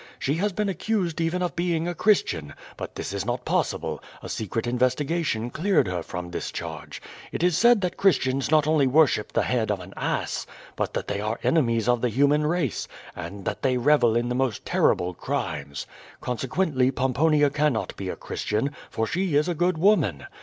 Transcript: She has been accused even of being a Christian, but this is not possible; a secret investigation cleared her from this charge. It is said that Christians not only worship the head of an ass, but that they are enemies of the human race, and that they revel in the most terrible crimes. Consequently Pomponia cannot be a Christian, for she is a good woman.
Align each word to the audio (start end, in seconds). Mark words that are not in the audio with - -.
She 0.17 0.33
has 0.37 0.51
been 0.51 0.67
accused 0.67 1.21
even 1.21 1.43
of 1.43 1.55
being 1.55 1.87
a 1.87 1.93
Christian, 1.93 2.55
but 2.75 2.95
this 2.95 3.13
is 3.13 3.23
not 3.23 3.45
possible; 3.45 4.01
a 4.23 4.29
secret 4.29 4.65
investigation 4.65 5.51
cleared 5.51 5.85
her 5.87 6.01
from 6.01 6.31
this 6.31 6.51
charge. 6.51 6.99
It 7.31 7.43
is 7.43 7.55
said 7.55 7.81
that 7.81 7.97
Christians 7.97 8.49
not 8.49 8.65
only 8.65 8.87
worship 8.87 9.31
the 9.31 9.43
head 9.43 9.69
of 9.69 9.79
an 9.79 9.93
ass, 9.95 10.47
but 10.75 10.95
that 10.95 11.07
they 11.07 11.21
are 11.21 11.39
enemies 11.43 11.87
of 11.87 12.01
the 12.01 12.09
human 12.09 12.47
race, 12.47 12.87
and 13.15 13.45
that 13.45 13.61
they 13.61 13.77
revel 13.77 14.15
in 14.15 14.27
the 14.27 14.33
most 14.33 14.65
terrible 14.65 15.13
crimes. 15.13 15.85
Consequently 16.19 16.89
Pomponia 16.89 17.51
cannot 17.51 17.95
be 17.95 18.09
a 18.09 18.15
Christian, 18.15 18.71
for 18.89 19.05
she 19.05 19.35
is 19.35 19.47
a 19.47 19.53
good 19.53 19.77
woman. 19.77 20.25